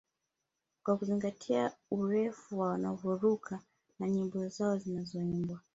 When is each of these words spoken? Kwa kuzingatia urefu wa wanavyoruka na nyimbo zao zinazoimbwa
Kwa 0.83 0.97
kuzingatia 0.97 1.71
urefu 1.91 2.59
wa 2.59 2.67
wanavyoruka 2.67 3.59
na 3.99 4.09
nyimbo 4.09 4.47
zao 4.47 4.77
zinazoimbwa 4.77 5.59